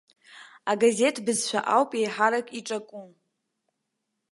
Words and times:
Агазеҭ 0.71 1.15
бызшәа 1.25 1.59
ауп 1.75 1.91
еиҳарак 1.99 2.47
иҿаку. 2.59 3.07